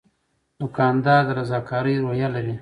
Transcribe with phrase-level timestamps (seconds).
[0.61, 2.55] دوکاندار د رضاکارۍ روحیه لري.